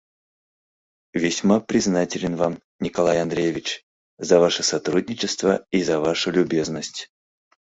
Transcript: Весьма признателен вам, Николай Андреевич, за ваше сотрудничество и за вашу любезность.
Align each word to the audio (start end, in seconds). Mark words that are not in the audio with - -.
Весьма 1.13 1.59
признателен 1.59 2.35
вам, 2.35 2.57
Николай 2.79 3.21
Андреевич, 3.21 3.85
за 4.17 4.39
ваше 4.39 4.63
сотрудничество 4.63 5.67
и 5.69 5.83
за 5.83 5.99
вашу 5.99 6.31
любезность. 6.31 7.11